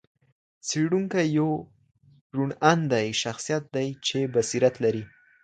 [0.67, 1.49] څېړونکی یو
[2.35, 5.03] روڼ اندئ شخصیت دئ چي بصیرت لري.